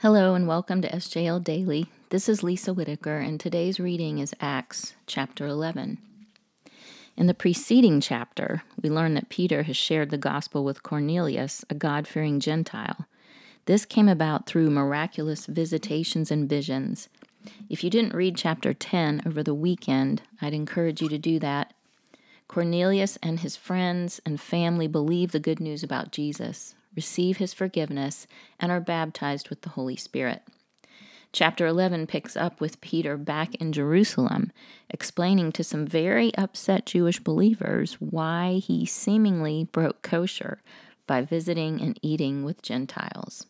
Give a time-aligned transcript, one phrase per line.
[0.00, 1.86] Hello and welcome to SJL Daily.
[2.10, 5.96] This is Lisa Whitaker, and today's reading is Acts chapter 11.
[7.16, 11.74] In the preceding chapter, we learn that Peter has shared the gospel with Cornelius, a
[11.74, 13.06] God fearing Gentile.
[13.64, 17.08] This came about through miraculous visitations and visions.
[17.70, 21.72] If you didn't read chapter 10 over the weekend, I'd encourage you to do that.
[22.48, 28.26] Cornelius and his friends and family believe the good news about Jesus receive his forgiveness,
[28.58, 30.42] and are baptized with the Holy Spirit.
[31.32, 34.52] Chapter 11 picks up with Peter back in Jerusalem,
[34.88, 40.62] explaining to some very upset Jewish believers why he seemingly broke kosher
[41.06, 43.46] by visiting and eating with Gentiles.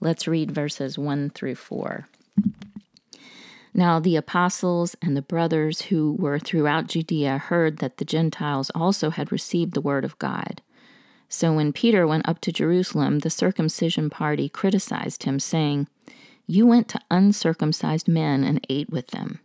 [0.00, 2.08] Let's read verses 1 through 4.
[3.74, 9.10] Now the apostles and the brothers who were throughout Judea heard that the Gentiles also
[9.10, 10.62] had received the word of God.
[11.28, 15.88] So when Peter went up to Jerusalem, the circumcision party criticized him, saying,
[16.46, 19.40] You went to uncircumcised men and ate with them.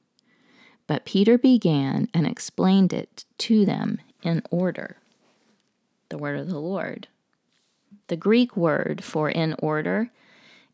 [0.87, 4.97] But Peter began and explained it to them in order.
[6.09, 7.07] The word of the Lord.
[8.07, 10.11] The Greek word for in order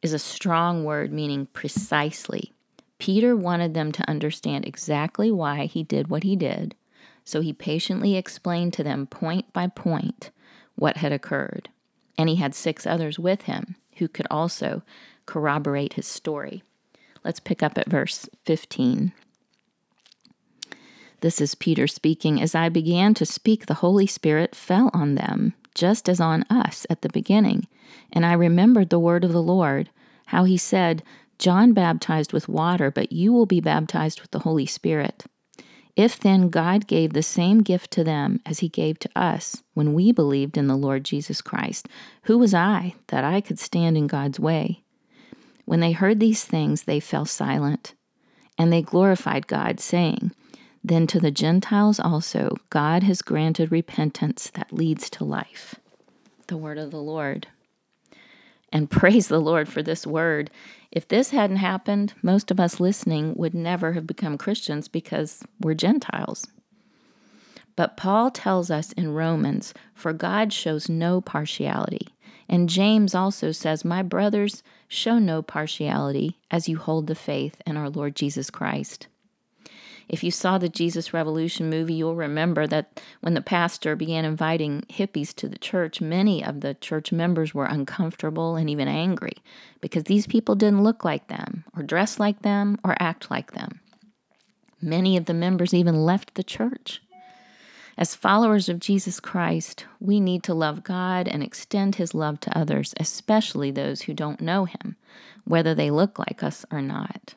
[0.02, 2.54] is a strong word meaning precisely.
[3.00, 6.76] Peter wanted them to understand exactly why he did what he did,
[7.24, 10.32] so he patiently explained to them point by point
[10.78, 11.70] what had occurred,
[12.18, 14.84] and he had six others with him who could also
[15.26, 16.64] corroborate his story.
[17.24, 19.12] Let's pick up at verse 15.
[21.22, 22.42] This is Peter speaking.
[22.42, 26.86] As I began to speak, the Holy Spirit fell on them, just as on us
[26.90, 27.68] at the beginning.
[28.14, 29.90] And I remembered the word of the Lord,
[30.28, 31.04] how he said,
[31.40, 35.26] John baptized with water, but you will be baptized with the Holy Spirit.
[35.98, 39.96] If then God gave the same gift to them as he gave to us when
[39.96, 41.88] we believed in the Lord Jesus Christ,
[42.24, 44.84] who was I that I could stand in God's way?
[45.66, 47.96] When they heard these things, they fell silent,
[48.60, 50.34] and they glorified God, saying,
[50.84, 55.76] Then to the Gentiles also God has granted repentance that leads to life.
[56.46, 57.48] The word of the Lord.
[58.72, 60.52] And praise the Lord for this word.
[60.92, 65.74] If this hadn't happened, most of us listening would never have become Christians because we're
[65.74, 66.48] Gentiles.
[67.76, 72.08] But Paul tells us in Romans, for God shows no partiality.
[72.50, 77.78] And James also says, My brothers, show no partiality as you hold the faith in
[77.78, 79.08] our Lord Jesus Christ.
[80.10, 84.84] If you saw the Jesus Revolution movie, you'll remember that when the pastor began inviting
[84.90, 89.38] hippies to the church, many of the church members were uncomfortable and even angry
[89.82, 93.82] because these people didn't look like them, or dress like them, or act like them.
[94.82, 97.02] Many of the members even left the church.
[97.98, 102.58] As followers of Jesus Christ, we need to love God and extend His love to
[102.58, 104.96] others, especially those who don't know Him,
[105.46, 107.34] whether they look like us or not.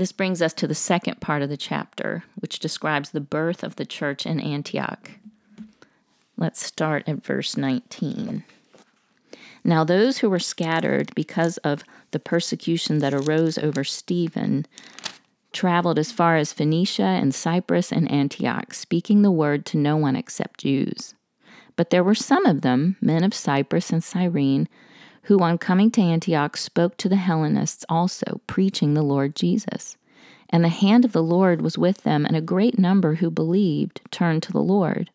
[0.00, 3.76] This brings us to the second part of the chapter, which describes the birth of
[3.76, 5.10] the church in Antioch.
[6.38, 8.42] Let's start at verse 19.
[9.62, 14.64] Now, those who were scattered because of the persecution that arose over Stephen
[15.52, 20.16] traveled as far as Phoenicia and Cyprus and Antioch, speaking the word to no one
[20.16, 21.14] except Jews.
[21.76, 24.66] But there were some of them, men of Cyprus and Cyrene,
[25.24, 29.96] who on coming to Antioch spoke to the Hellenists also, preaching the Lord Jesus.
[30.48, 34.00] And the hand of the Lord was with them, and a great number who believed
[34.10, 35.10] turned to the Lord.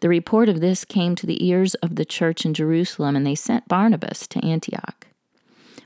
[0.00, 3.34] The report of this came to the ears of the church in Jerusalem, and they
[3.34, 5.06] sent Barnabas to Antioch.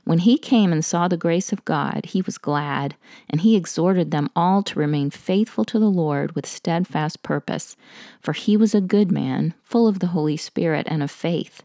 [0.03, 2.95] When he came and saw the grace of God, he was glad,
[3.29, 7.77] and he exhorted them all to remain faithful to the Lord with steadfast purpose,
[8.19, 11.63] for he was a good man, full of the Holy Spirit and of faith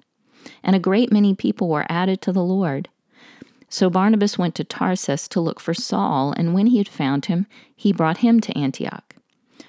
[0.63, 2.89] and a great many people were added to the Lord.
[3.69, 7.47] So Barnabas went to Tarsus to look for Saul, and when he had found him,
[7.75, 9.17] he brought him to Antioch.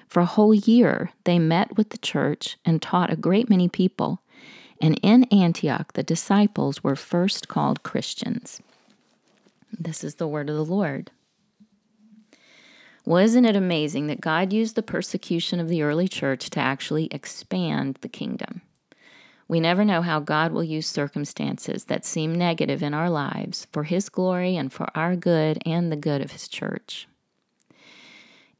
[0.06, 4.22] For a whole year they met with the church and taught a great many people,
[4.80, 8.60] and in Antioch the disciples were first called Christians.
[9.72, 11.10] This is the word of the Lord.
[13.04, 17.08] Well, isn't it amazing that God used the persecution of the early church to actually
[17.10, 18.60] expand the kingdom?
[19.48, 23.84] We never know how God will use circumstances that seem negative in our lives for
[23.84, 27.08] His glory and for our good and the good of His church.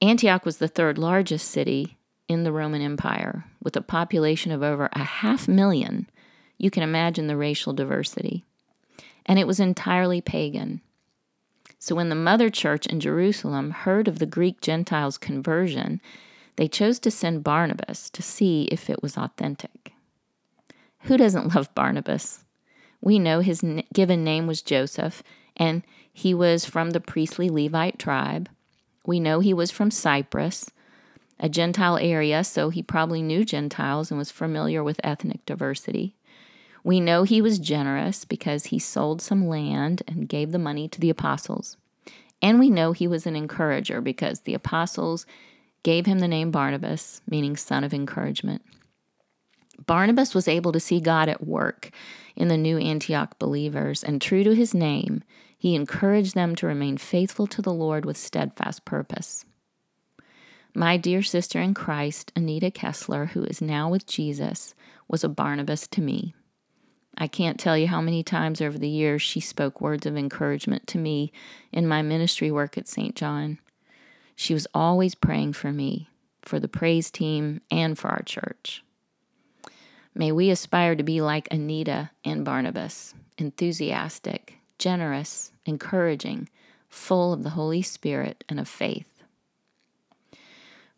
[0.00, 4.88] Antioch was the third largest city in the Roman Empire, with a population of over
[4.93, 6.08] a half million.
[6.56, 8.44] You can imagine the racial diversity.
[9.26, 10.81] And it was entirely pagan.
[11.79, 16.00] So when the mother church in Jerusalem heard of the Greek Gentiles' conversion,
[16.56, 19.93] they chose to send Barnabas to see if it was authentic.
[21.02, 22.44] Who doesn't love Barnabas?
[23.00, 25.22] We know his given name was Joseph,
[25.56, 28.48] and he was from the priestly Levite tribe.
[29.06, 30.70] We know he was from Cyprus,
[31.40, 36.14] a Gentile area, so he probably knew Gentiles and was familiar with ethnic diversity.
[36.82, 41.00] We know he was generous because he sold some land and gave the money to
[41.00, 41.76] the apostles.
[42.42, 45.26] And we know he was an encourager because the apostles
[45.82, 48.62] gave him the name Barnabas, meaning son of encouragement.
[49.86, 51.90] Barnabas was able to see God at work
[52.36, 55.22] in the new Antioch believers, and true to his name,
[55.56, 59.44] he encouraged them to remain faithful to the Lord with steadfast purpose.
[60.75, 64.75] My dear sister in Christ, Anita Kessler, who is now with Jesus,
[65.08, 66.34] was a Barnabas to me.
[67.16, 70.86] I can't tell you how many times over the years she spoke words of encouragement
[70.88, 71.32] to me
[71.72, 73.16] in my ministry work at St.
[73.16, 73.58] John.
[74.36, 76.08] She was always praying for me,
[76.42, 78.84] for the praise team, and for our church.
[80.18, 86.48] May we aspire to be like Anita and Barnabas, enthusiastic, generous, encouraging,
[86.88, 89.22] full of the Holy Spirit and of faith.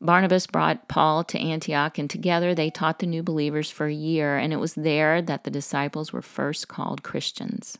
[0.00, 4.38] Barnabas brought Paul to Antioch, and together they taught the new believers for a year,
[4.38, 7.76] and it was there that the disciples were first called Christians.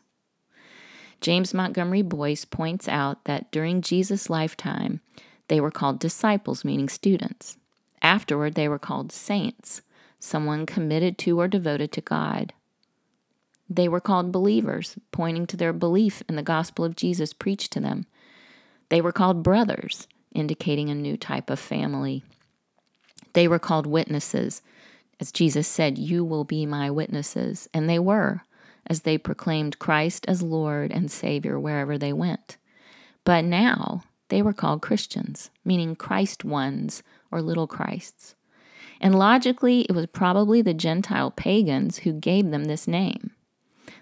[1.23, 5.01] James Montgomery Boice points out that during Jesus' lifetime,
[5.49, 7.57] they were called disciples, meaning students.
[8.03, 9.81] Afterward, they were called saints,
[10.21, 12.53] someone committed to or devoted to God.
[13.69, 17.81] They were called believers, pointing to their belief in the gospel of Jesus preached to
[17.81, 18.07] them.
[18.89, 22.25] They were called brothers, indicating a new type of family.
[23.33, 24.63] They were called witnesses.
[25.21, 27.69] As Jesus said, You will be my witnesses.
[27.73, 28.43] And they were,
[28.87, 32.57] as they proclaimed Christ as Lord and Savior wherever they went.
[33.25, 38.35] But now they were called Christians, meaning Christ ones or little Christs.
[39.01, 43.31] And logically, it was probably the Gentile pagans who gave them this name.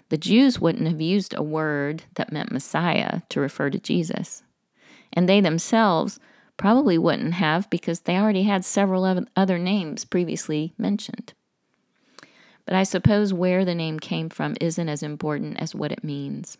[0.09, 4.43] The Jews wouldn't have used a word that meant Messiah to refer to Jesus
[5.13, 6.19] and they themselves
[6.57, 11.33] probably wouldn't have because they already had several other names previously mentioned.
[12.65, 16.57] But I suppose where the name came from isn't as important as what it means.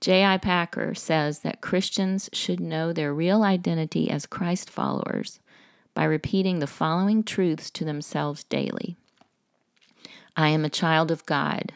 [0.00, 0.38] J.I.
[0.38, 5.40] Packer says that Christians should know their real identity as Christ followers
[5.98, 8.96] by repeating the following truths to themselves daily
[10.36, 11.72] I am a child of God.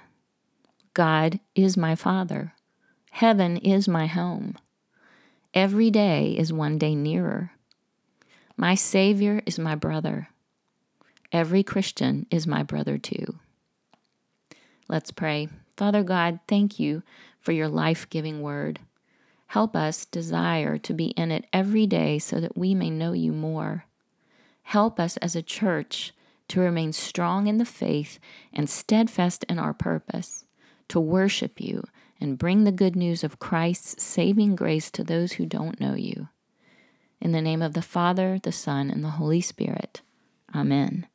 [0.94, 2.54] God is my Father.
[3.10, 4.54] Heaven is my home.
[5.54, 7.50] Every day is one day nearer.
[8.56, 10.28] My Savior is my brother.
[11.32, 13.40] Every Christian is my brother too.
[14.86, 15.48] Let's pray.
[15.76, 17.02] Father God, thank you
[17.40, 18.78] for your life giving word.
[19.48, 23.32] Help us desire to be in it every day so that we may know you
[23.32, 23.86] more.
[24.72, 26.14] Help us as a church
[26.48, 28.18] to remain strong in the faith
[28.54, 30.46] and steadfast in our purpose,
[30.88, 31.84] to worship you
[32.18, 36.28] and bring the good news of Christ's saving grace to those who don't know you.
[37.20, 40.00] In the name of the Father, the Son, and the Holy Spirit.
[40.54, 41.06] Amen.